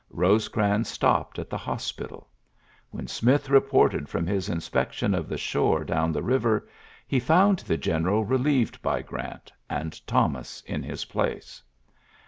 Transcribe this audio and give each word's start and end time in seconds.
Ba 0.09 0.39
crans 0.51 0.87
stopped 0.89 1.37
at 1.37 1.47
the 1.51 1.59
hospital. 1.59 2.27
Wh 2.91 3.07
Smith 3.07 3.51
reported 3.51 4.09
from 4.09 4.25
his 4.25 4.49
inspection 4.49 5.11
the 5.11 5.37
shore 5.37 5.83
down 5.83 6.11
the 6.11 6.23
river, 6.23 6.67
he 7.07 7.19
found 7.19 7.59
t 7.59 7.77
general 7.77 8.25
relieved 8.25 8.81
by 8.81 9.03
Grant, 9.03 9.51
and 9.69 9.93
Thon 10.07 10.43
in 10.65 10.81
his 10.81 11.05
place. 11.05 11.61